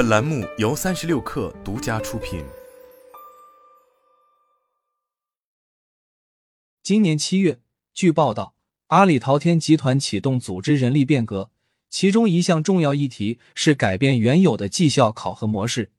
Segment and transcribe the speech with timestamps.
[0.00, 2.42] 本栏目由三十六氪独家出品。
[6.82, 7.60] 今年七月，
[7.92, 8.54] 据报道，
[8.86, 11.50] 阿里淘天集团启动组织人力变革，
[11.90, 15.90] 其中一项重要议题是改变原有的绩效考核模式。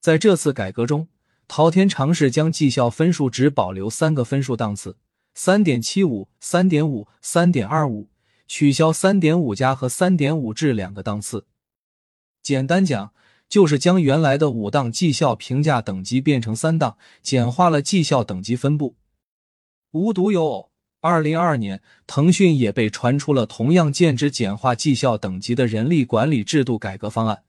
[0.00, 1.06] 在这次改革中，
[1.46, 4.96] 淘天尝试将绩效分数值保留三个分数档次：
[5.36, 8.08] 三点七五、三点五、三点二五，
[8.48, 11.46] 取消三点五加和三点五至两个档次。
[12.44, 13.12] 简单讲，
[13.48, 18.96] 就是将原来的五档绩效评价等级变成三档，简化了绩效等级分布。
[19.92, 20.70] 无独有偶，
[21.00, 27.44] 二零二二年，腾讯也被传出了同样剑指简化绩效等级的人力管理制度改革方案。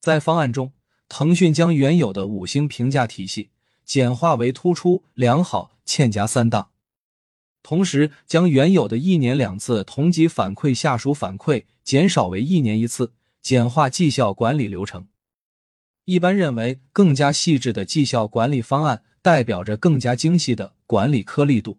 [0.00, 0.72] 在方案中，
[1.08, 3.50] 腾讯将原有的五星评价体系
[3.84, 6.68] 简化为突出、良好、欠佳三档，
[7.64, 13.12] 同时将原有的一年两次同级反馈下属反馈减少为一年一次，
[13.46, 15.06] 简化绩效管理流程。
[16.04, 21.78] 一般认为，更加细致的绩效管理方案代表着更加精细的管理颗粒度。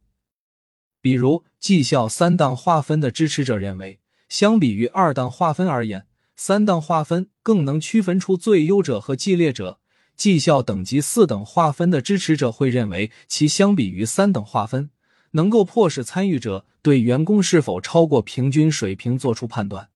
[1.02, 6.08] 比如，绩效三档划分的支持者认为，相比于二档划分而言。
[6.38, 9.82] 三档划分更能区分出最优者和绩劣者，
[10.16, 14.90] 绩效等级四等划分的支持者会认为其相比于三等划分，
[15.32, 19.90] 能够迫使参与者对员工是否超过平均水平做出判断；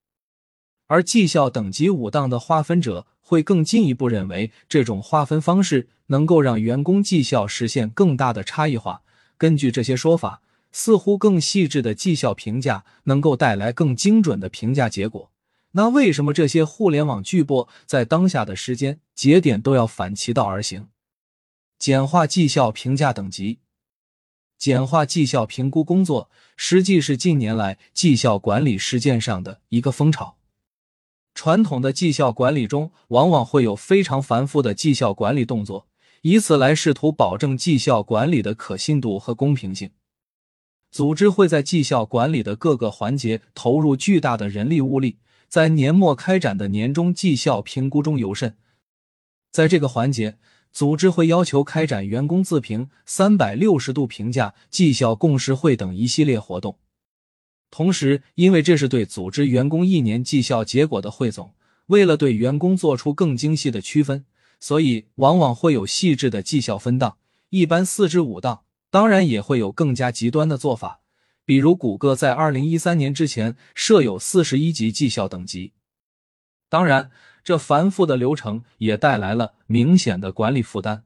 [0.91, 9.01] 而绩效等级五档的划分者会更进一步认为，这种划分方式能够让员工绩效实现更大的差异化。
[9.37, 10.41] 根据这些说法，
[10.73, 15.31] 似乎更细致的绩效评价能够带来更精准的评价结果。
[15.71, 20.89] 那为什么这些互联网巨擘在当下的时间节点都要反其道而行，
[21.79, 23.59] 简化绩效评价等级？
[24.57, 30.35] 简化绩效评估工作，实际是近年来绩效管理实践上的一个风潮。
[31.33, 35.87] 传统的绩效管理中，往往会有非常繁复的绩效管理动作，
[36.21, 39.91] 以此来试图保证绩效管理的可信度和公平性。
[40.91, 45.19] 组织会在绩效管理的各个环节投入巨大的人力物力。
[45.47, 48.55] 在年末开展的年终绩效评估中尤甚，
[49.51, 50.37] 在这个环节，
[50.71, 56.77] 组织会要求开展员工自评、三百六十度评价、绩效共识会等一系列活动。
[57.71, 61.53] 同时，因为这是对组织员工一年绩效结果的汇总，
[61.87, 64.25] 为了对员工做出更精细的区分，
[64.59, 67.17] 所以往往会有细致的绩效分档，
[67.49, 68.63] 一般四至五档。
[68.89, 70.99] 当然，也会有更加极端的做法。
[71.45, 75.71] 比如，谷歌在二零一三年之前设有四十一级绩效等级。
[76.67, 77.09] 当然，
[77.41, 81.05] 这繁复的流程也带来了明显的管理负担。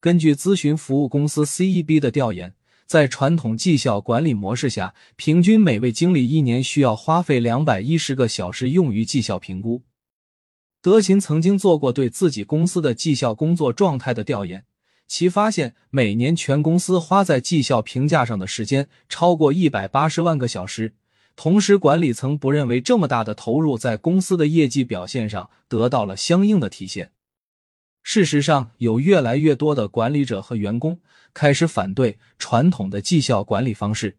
[0.00, 2.54] 根据咨询服务公司 CEB 的调研，
[2.86, 9.82] 在传统绩效管理模式下，平均每位经理一年需要花费两百一十个小时用于绩效评估。
[10.82, 14.64] 德勤曾经做过对自己公司的绩效工作状态的调研。
[15.06, 20.94] 其发现，每年全公司花在绩效评价上的时间超过一百八十万个小时，
[21.36, 27.12] 同时管理层不认为这么大的投入在公司的业绩表现上得到了相应的体现。
[28.04, 31.00] 事实上，有越来越多的管理者和员工
[31.32, 34.18] 开始反对传统的绩效管理方式。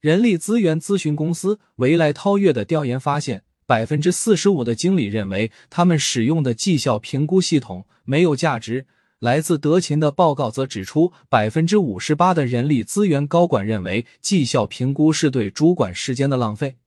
[0.00, 8.86] 人力资源咨询公司维莱超越的调研发现，百分之四十五的经理认为他们使用的绩效评估系统没有价值。
[9.18, 16.78] 来自德勤的报告则指出，百分之五十八的人力资源高管认为绩效评估是对主管时间的浪费。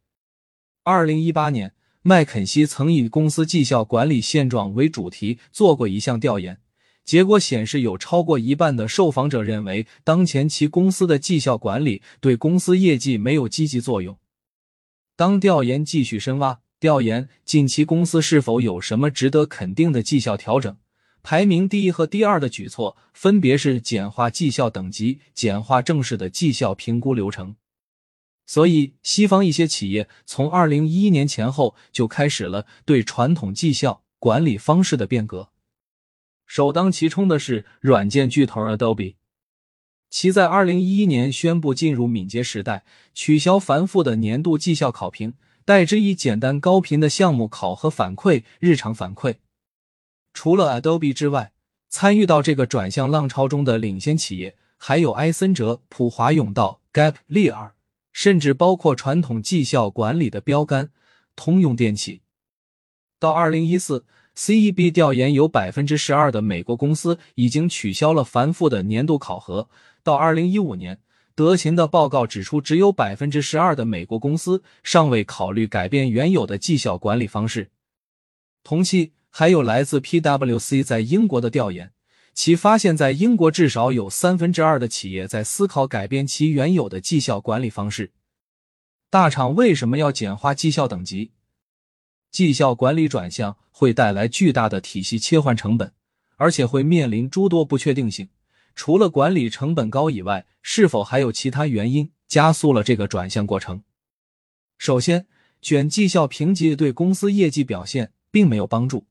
[0.83, 1.73] 二零一八年，
[2.03, 6.59] 麦肯锡曾以公司绩效管理现状为主题做过一项调研，
[7.05, 14.17] 结果显示，有超过一半的受访者认为当前其公司的绩效管理对公司业绩没有积极作用。
[15.15, 20.75] 当调研继续深挖，调研近期公司是否有什么值得肯定的绩效调整。
[21.21, 27.55] 排名第一和第二的举措分别是简化绩效等级、简化正式的绩效评估流程。
[28.53, 35.51] 所以，西方一些企业从二零一一年前后就开始了对传统绩效管理方式的变革。
[36.45, 39.15] 首当其冲的是软件巨头 Adobe，
[40.09, 42.83] 其在二零一一年宣布进入敏捷时代，
[43.13, 49.35] 取消繁复的年度绩效考评，代之以简单高频的项目考核反馈、日常反馈。
[50.33, 51.53] 除了 Adobe 之外，
[51.87, 57.75] 参与到这个转向浪潮中的领先企业还有埃森哲、普华永道、Gap、利尔，
[58.11, 60.91] 甚至包括传统绩效管理的标杆
[61.35, 62.21] 通用电气。
[63.19, 64.05] 到二零一四
[64.35, 69.69] ，CEB 调研有百分之十二的美国公司已经取消了繁复的年度考核。
[70.03, 70.99] 到二零一五年，
[71.35, 77.69] 德勤的报告指出，只有百分之十二的美国公司尚未考虑改变原有的绩效管理方式。
[78.63, 81.91] 同期还有来自 PwC 在英国的调研，
[82.33, 88.11] 其发现，在英国至少有三分之二的企业在思考改变其原有的绩效管理方式。
[89.09, 91.31] 大厂为什么要简化绩效等级？
[92.31, 95.93] 绩效管理转向会带来巨大的体系切换成本，
[96.37, 98.29] 而且会面临诸多不确定性。
[98.73, 103.83] 除了管理成本高以外，是否还有其他原因加速了这个转向过程？
[104.77, 105.27] 首先，
[105.61, 109.05] 卷绩效评级对公司业绩表现并没有帮助。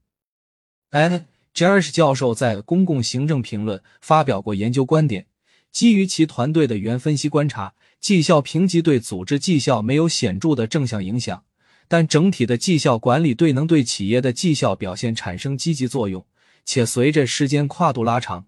[0.88, 5.26] 哎，Jarish 教授在《公共行政评论》发表过研究观点，
[5.70, 11.44] 基于其团队的原分析观察，绩效评级对组织绩效没有显著的正向影响。
[11.88, 16.25] 但整体的绩效管理对能对企业的绩效表现产生积极作用，
[16.64, 18.47] 且随着时间跨度拉长，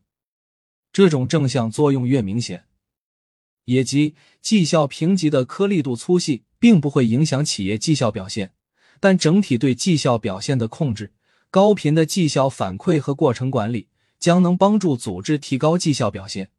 [0.92, 2.66] 这种正向作用越明显。
[3.64, 8.52] 也即，绩效评级的颗粒度粗细并不会影响企业绩效表现，
[9.00, 11.12] 但整体对绩效表现的控制、
[11.52, 13.88] 高频的绩效反馈和过程管理
[14.18, 16.50] 将能帮助组织提高绩效表现。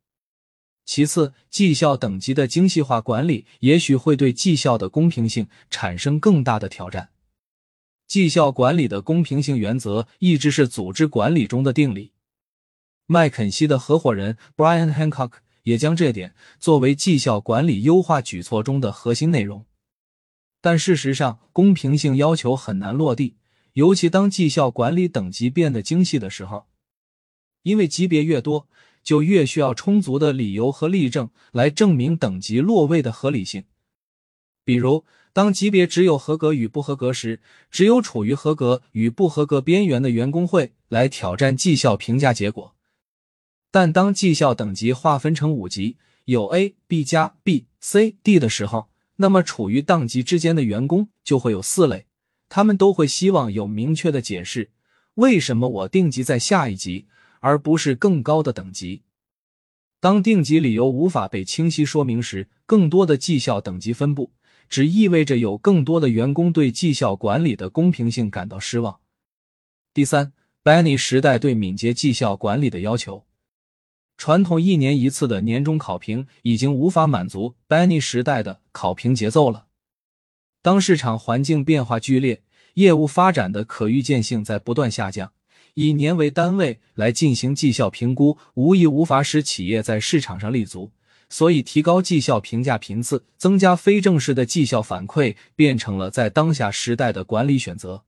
[0.86, 7.10] 其次，绩效等级的精细化管理也许会对绩效的公平性产生更大的挑战。
[8.07, 12.12] 绩效管理的公平性原则一直是组织管理中的定理。
[13.07, 15.31] 麦肯锡的合伙人 Brian Hancock
[15.63, 19.66] 也将这点作为绩效管理优化举措中的核心内容。
[20.62, 23.38] 但事实上，公平性要求很难落地，
[23.73, 26.65] 尤其当绩效管理等级变得精细的时候，
[27.61, 28.67] 因为级别越多。
[29.03, 33.65] 就越需要充足的理由和例证来证明等级落位的合理性。
[34.63, 35.03] 比如，
[35.33, 42.73] 当级别只有合格与不合格时，只有处于合格与不合格边缘的员工会来挑战绩效评价结果。
[43.71, 48.87] 但当绩效等级划分成五级，有 A、B 加、B、C、D 的时候，
[49.17, 52.05] 那么处于档级之间的员工就会有四类，
[52.50, 54.72] 他们都会希望有明确的解释，
[55.16, 57.07] 为什么我定级在下一级。
[57.45, 59.01] 而不是更高的等级。
[60.00, 64.31] 当定级理由无法被清晰说明时，更多的绩效等级分布
[64.69, 69.01] 只意味着有更多的员工对绩效管理的公平性感到失望。
[69.94, 70.31] 第三
[70.63, 73.25] ，Benny 时代对敏捷绩效管理的要求，
[74.16, 79.68] 传统一年一次的年终考评已经无法满足 Benny 时代的考评节奏了。
[80.63, 82.42] 当市场环境变化剧烈，
[82.75, 85.33] 业务发展的可预见性在不断下降。
[85.74, 90.92] 以年为单位来进行绩效评估，无疑无法使企业在市场上立足。
[91.30, 98.06] 所以，提高绩效评价频次，增加非正式的绩效反馈，变成了在当下时代的管理选择。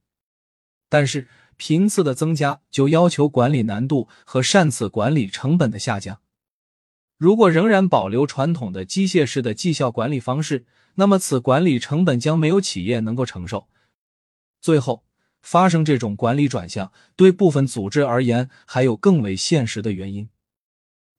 [0.87, 1.27] 但是，
[1.57, 6.19] 频次的增加就要求管理难度和擅自管理成本的下降。
[7.17, 10.65] 如果仍然保留传统的机械式的绩效管理方式，
[10.95, 13.67] 那么此管理成本将没有企业能够承受。
[14.61, 15.03] 最后。
[15.41, 20.27] 发生这种管理转向，对部分组织而言还有更为现实的原因。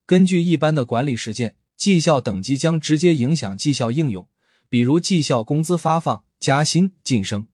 [0.04, 4.28] 根据一般的管理实践，绩效等级将直接影响绩效应用，
[4.68, 7.46] 比如绩效工资发放、加薪、晋升。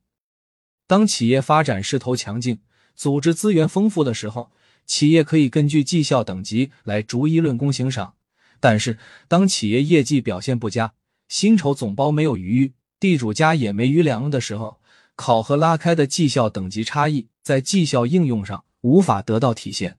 [0.87, 2.61] 当企业发展势头强劲，
[2.97, 4.51] 组织资源丰富的时候，
[4.87, 8.15] 企业可以根据绩效等级来逐一论功行赏。
[8.63, 10.95] 但是，当企业业绩表现不佳，
[11.27, 14.81] 薪酬总包没有余裕，地主家也没余粮的时候，
[15.17, 19.99] 考核拉开的绩效等级差异在绩效应用上无法得到体现，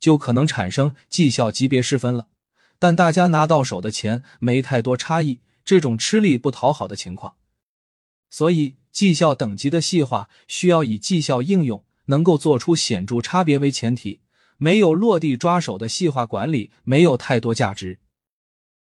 [0.00, 2.26] 就可能产生绩效级别失分了。
[2.80, 7.36] 但大家拿到手的钱没太多差异，这种吃力不讨好的情况。
[8.30, 14.18] 所以，绩效等级的细化需要以绩效应用能够做出显著差别为前提，
[14.60, 17.98] 没有落地抓手的细化管理没有太多价值。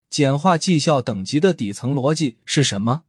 [0.09, 3.03] 简化绩效等级的底层逻辑是什么？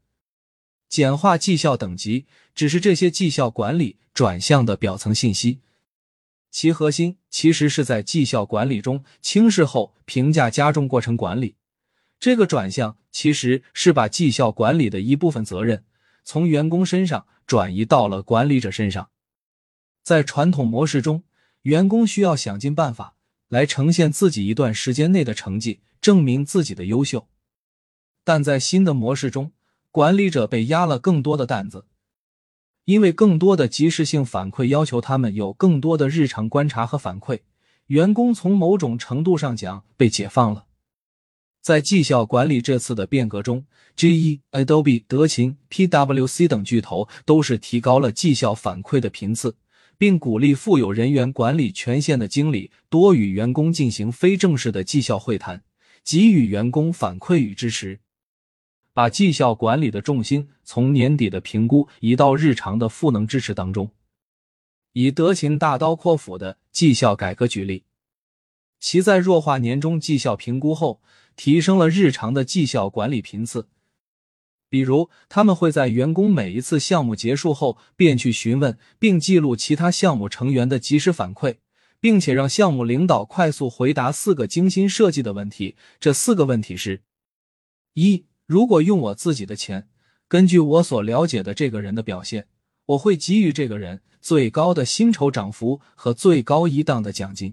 [0.89, 5.61] 简化绩效等级只是这些绩效管理转向的表层信息，
[6.51, 11.55] 其核心其实是在绩效管理中轻视后评价加重过程管理。
[12.19, 15.85] 这个转向其实是把绩效管理的一部分责任
[16.25, 19.11] 从员工身上转移到了管理者身上。
[20.03, 21.23] 在传统模式中，
[21.67, 23.17] 员工需要想尽办法
[23.49, 27.27] 来呈现自己一段时间内的成绩，证明自己的优秀。
[28.23, 29.51] 但在新的模式中，
[29.91, 31.87] 管理者被压了更多的担子，
[32.85, 37.41] 因为更多的及时性反馈要求他们有更多的日常观察和反馈。
[37.87, 40.67] 员工从某种程度上讲被解放了。
[41.61, 43.65] 在绩效管理这次的变革中
[43.97, 49.57] ，GE、Adobe、德勤、PwC 等巨头都是提高了绩效反馈的频次，
[49.99, 55.63] 并鼓励负有人员管理权限的经理多与员工进行非正式的绩效会谈，
[56.05, 58.01] 给予员工反馈与支持。
[58.93, 63.91] 把绩效管理的重心从年底的评估移到日常的赋能支持当中。
[64.93, 67.85] 以德勤大刀阔斧的绩效改革举例，
[68.81, 71.03] 其在弱化年终绩效评估后，
[71.37, 73.69] 提升了日常的绩效管理频次。
[74.69, 81.59] 比如，他们会在员工每一次项目结束后，便去询问并记录其他项目成员的及时反馈，
[82.01, 85.77] 并且让项目领导快速回答四个精心设计的问题。
[86.01, 87.03] 这四个问题是：
[87.95, 89.89] 一、如果用我自己的钱，
[90.27, 92.49] 根据我所了解的这个人的表现，
[92.87, 97.53] 我会给予这个人最高的薪酬涨幅和最高一档的奖金；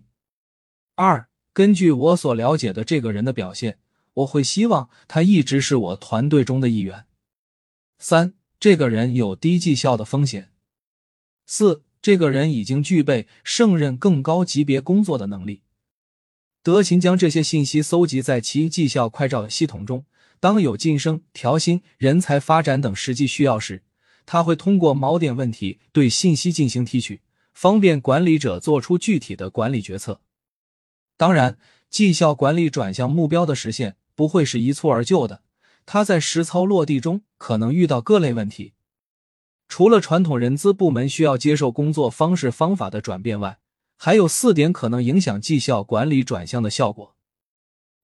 [0.96, 3.78] 二、根据我所了解的这个人的表现。
[4.14, 7.06] 我会希望他一直是我团队中的一员。
[7.98, 10.52] 三，这个人有低绩效的风险。
[11.46, 15.62] 四，这个人已经具备胜任更高级别工作的能力。
[16.62, 20.06] 德勤将这些信息搜集在其绩效快照系统中。
[20.40, 23.84] 当有晋升、调薪、人才发展等实际需要时，
[24.26, 27.22] 他会通过锚点问题对信息进行提取，
[27.54, 30.20] 方便管理者做出具体的管理决策。
[31.16, 31.58] 当然，
[31.90, 33.96] 绩效管理转向目标的实现。
[34.16, 35.42] 不会是一蹴而就的，
[35.86, 38.74] 他在实操落地中可能遇到各类问题。
[39.68, 43.60] 除了传统人资部门需要接受工作方式方法的转变外，
[43.98, 47.16] 还有四点可能影响绩效管理转向的效果：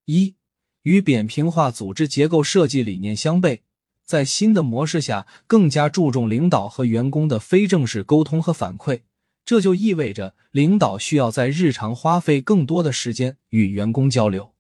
[0.05, 0.35] 一、
[0.83, 3.59] 与扁平化组织结构设计理念相悖，
[4.03, 9.01] 在新的模式下更加注重领导和员工的非正式沟通和反馈，
[9.45, 14.53] 这就意味着领导需要在日常花费更多的时间与员工交流。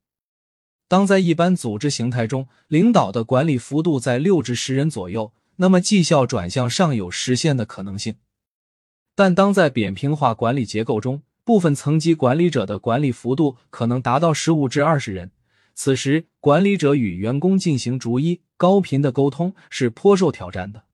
[0.89, 8.15] 当在一般组织形态中，领导的管理幅度在六至十人左右，那么绩效转向尚有实现的可能性。
[9.13, 15.29] 但当在扁平化管理结构中，部分层级管理者的管理幅度可能达到十五至二十人，
[15.75, 20.85] 此时管理者与员工进行逐一高频的沟通是颇受挑战的。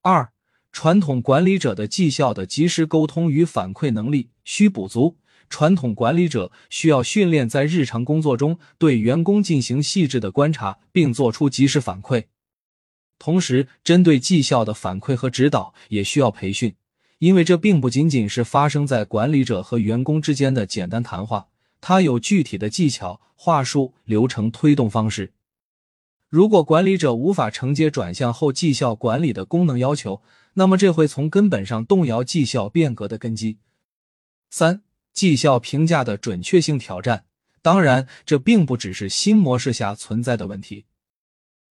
[0.00, 0.32] 二，
[0.72, 5.18] 传统管理者的绩效的及时沟通与反馈能力需补足。
[5.52, 12.24] 传统管理者需要训练在日常工作中对员工进行细致的观察，并做出及时反馈。
[13.18, 16.74] 同时，针对绩效的反馈和指导也需要培训，
[17.18, 21.48] 因为这并不仅仅是发生在管理者和员工之间的简单谈话，
[21.82, 25.34] 它有具体的技巧、话术、流程推动方式。
[26.30, 30.22] 如果管理者无法承接转向后绩效管理的功能要求，
[30.54, 33.58] 那么这会从根本上动摇绩效变革的根基。
[34.48, 34.80] 三。
[35.12, 37.24] 绩效评价的准确性挑战，
[37.60, 40.86] 当然，这并不只是新模式下存在的问题。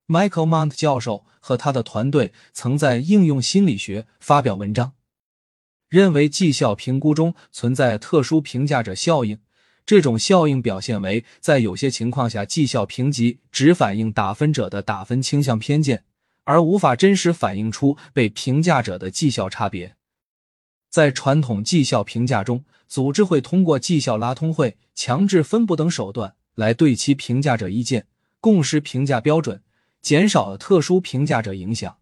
[0.07, 4.93] Michael Mount 教授和他的团队曾在《应用心理学》发表文章，
[5.89, 9.39] 认为绩效评估中存在特殊评价者效应。
[9.85, 16.03] 这种效应表现为，在有些情况下，绩效评级只反映打分者的打分倾向偏见，
[16.43, 19.95] 而无法真实反映出被评价者的绩效差别。
[20.91, 28.07] 在传统绩效评价中，组织会通过绩效拉通会、强制分布等手段来对其评价者意见，
[28.41, 29.63] 共识评价标准，
[30.01, 31.97] 减少特殊评价者影响。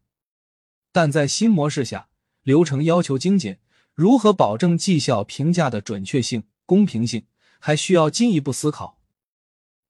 [0.92, 2.08] 但在新模式下，
[2.42, 3.60] 流程要求精简，
[3.94, 7.26] 如何保证绩效评价的准确性、公平性，
[7.60, 8.98] 还需要进一步思考。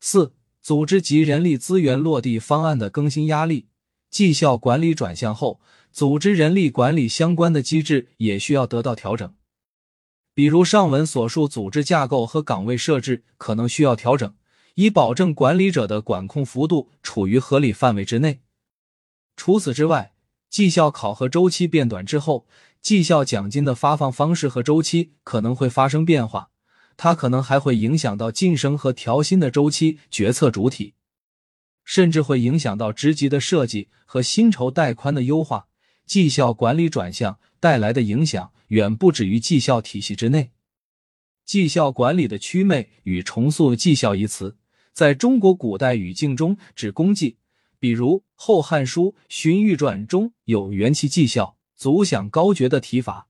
[0.02, 3.70] 四、组织及人力资源落地方案的更新压力，
[4.10, 5.62] 绩效管理转向后。
[6.00, 9.36] 组织人力管理相关的机制也需要得到调整，
[10.34, 14.34] 比如上文所述，组织架构和岗位设置可能需要调整，
[14.76, 18.40] 以保证管理者的管控幅度处于合理范围之内。
[19.36, 20.14] 除此之外，
[20.50, 22.48] 绩效考核周期变短之后，
[22.82, 26.52] 绩效奖金的发放方式和周期可能会发生变化，
[26.96, 30.94] 它可能还会影响到晋升和调薪的周期决策主体，
[31.84, 35.66] 甚至会影响到职级的设计和薪酬带宽的优化。
[36.10, 40.50] 绩效管理转向带来的影响远不止于绩效体系之内。
[41.46, 44.58] 绩效管理的祛魅与重塑“绩效”一词，
[44.92, 47.38] 在中国古代语境中指功绩，
[47.80, 53.28] 比如《后汉书·荀彧传》中有“元气绩效，足享高爵”的提法。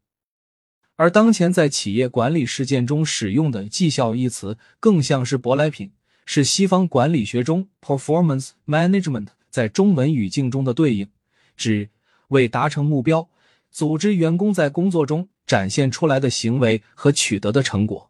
[0.95, 5.91] 而当前在企业管理实践中使用的“绩效”一词，更像是舶来品，
[6.25, 11.09] 是西方管理学中 “performance management” 在中文语境中的对应，
[11.57, 11.89] 指。
[12.29, 13.29] 为达成目标，
[13.69, 18.09] 组织员工在工作中展现出来的行为和取得的成果。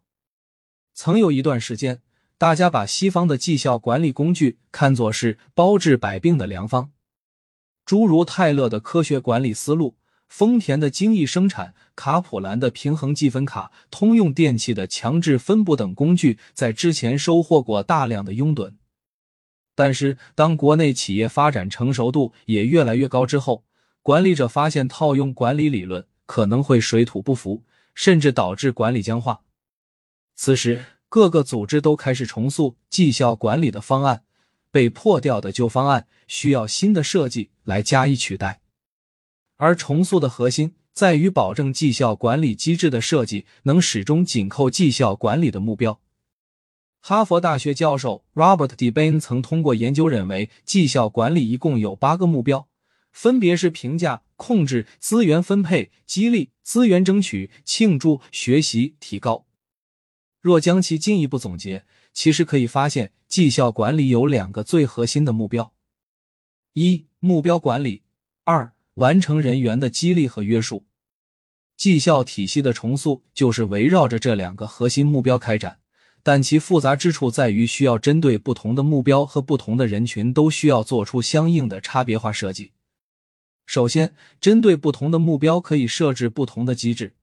[0.93, 2.01] 曾有一段时间，
[2.38, 6.91] 大家把西方的绩效管理工具看作是包治百病的良方，
[7.85, 9.97] 诸如泰勒的科学管理思路、
[10.27, 18.73] 丰田的精益生产、卡普兰的平衡计分卡、通用电气的强制分布等工具，在之前收获过大量的拥趸。
[19.73, 23.63] 但是，当国内企业发展成熟度也越来越高之后，
[24.09, 27.61] 管理者发现套用管理理论可能会水土不服，
[27.93, 29.41] 甚至导致管理僵化。
[30.35, 34.23] 此时，各个组织都开始重塑绩效管理的方案，
[34.71, 38.61] 被破掉的旧方案需要新的设计来加以取代。
[39.57, 45.99] 而重塑的核心在于保证绩效管理机制的设计能始终紧扣绩效管理的目标。
[46.99, 52.67] 哈佛大学教授 Robert d e b a n 曾通过研究认为，绩效管理一共有八个目标，
[53.11, 59.45] 分别是评价、控制、资源分配、激励、资源争取、庆祝、学习、提高。
[60.41, 65.73] 若将其进一步总结，其实可以发现，绩效管理有两个最核心的目标：
[66.73, 68.03] 一、目标管理；
[68.45, 70.85] 二、完成人员的激励和约束。
[71.75, 75.79] 绩效体系的重塑就是围绕着这两个核心目标开展。
[76.21, 82.73] 但其复杂之处在于，需要针对不同的目标和不同的人群，都需要做出相应的差别化设计。
[83.69, 87.13] 首先，针对不同的目标，可以设置不同的机制。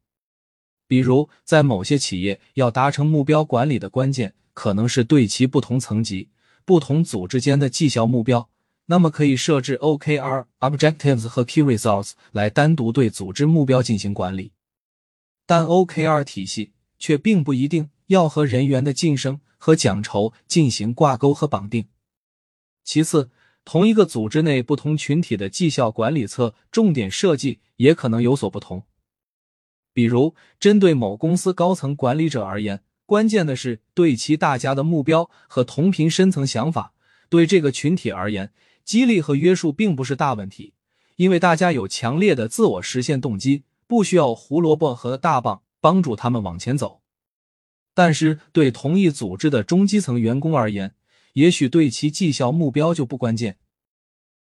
[0.86, 6.28] 比如，在某些企业，要达成目标管理的关键，可能是对其不同层级、
[6.64, 8.48] 不同组织间的绩效目标，
[8.84, 14.52] 那么可以设置 OKR（Objectives） 和 Key Results 来单独对组织目标进行管理。
[15.46, 17.90] 但 OKR 体系却并不一定。
[18.06, 21.88] 要和人员的晋升和奖酬进行挂钩和绑定。
[22.84, 23.30] 其次，
[23.66, 28.84] 同一个组织内不同群体的绩效管理侧重点设计也可能有所不同。
[29.92, 36.92] 比如，针对某公司高层管理者而言，关键的是对齐大家的目标和同频深层想法；
[37.28, 38.52] 对这个群体而言，
[38.84, 40.74] 激励和约束并不是大问题，
[41.16, 47.00] 因为大家有强烈的自我实现动机，不需要胡萝卜和大棒帮助他们往前走。
[47.92, 50.94] 但是，对同一组织的中基层员工而言，
[51.36, 53.58] 也许对其绩效目标就不关键。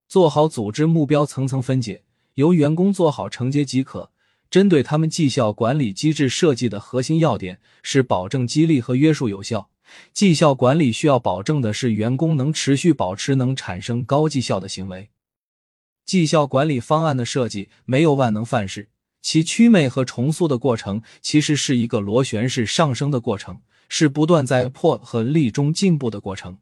[0.10, 4.12] 做好组织目标层层分解，由员工做好承接即可。
[4.50, 9.70] 针对他们绩效管理机制设计的核心要点是保证激励和约束有效。
[10.12, 15.10] 绩效管理需要保证的是员工能持续保持能产生高绩效的行为。
[16.06, 18.90] 绩效管理方案的设计没有万能范式。
[19.22, 26.58] 其祛魅和重塑的过程，其实是一个螺旋式上升的过程，是不断在破和立中进步的过程。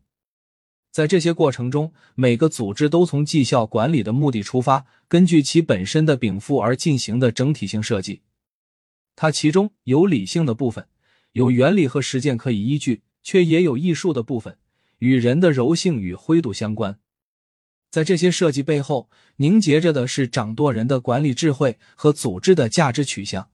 [0.92, 8.22] 在这些过程中，每个组织都从绩效管理的目的出发，根据其本身的禀赋而进行的整体性设计。
[9.16, 10.88] 它其中有理性的部分，
[11.34, 14.58] 有原理和实践可以依据，却也有艺术的部分，
[14.98, 17.00] 与人的柔性与灰度相关。
[17.92, 23.50] 在这些设计背后，凝结着的是掌舵人的管理智慧和组织的价值取向。